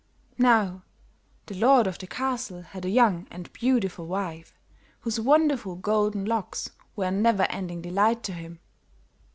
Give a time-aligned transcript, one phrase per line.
[0.39, 0.81] "Now,
[1.45, 4.57] the lord of the castle had a young and beautiful wife
[5.01, 8.59] whose wonderful golden locks were a never ending delight to him.